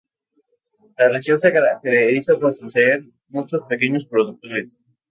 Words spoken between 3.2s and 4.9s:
muchos pequeños productores.